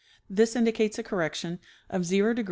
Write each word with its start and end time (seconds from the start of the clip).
This 0.27 0.55
indicates 0.55 0.97
a 0.97 1.03
correction 1.03 1.59
of— 1.87 2.01
0° 2.05 2.35